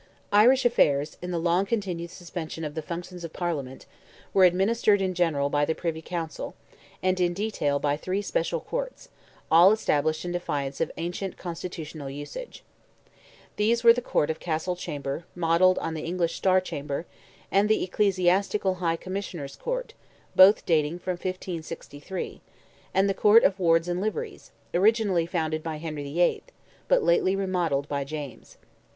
[0.33, 3.85] Irish affairs, in the long continued suspension of the functions of Parliament,
[4.33, 6.55] were administered in general by the Privy Council,
[7.03, 9.09] and in detail by three special courts,
[9.51, 12.63] all established in defiance of ancient constitutional usage.
[13.57, 17.05] These were the Court of Castle Chamber, modelled on the English Star Chamber,
[17.51, 19.93] and the Ecclesiastical High Commissioners Court,
[20.35, 22.41] both dating from 1563;
[22.95, 26.41] and the Court of Wards and Liveries, originally founded by Henry VIII.,
[26.87, 28.57] but lately remodelled by James.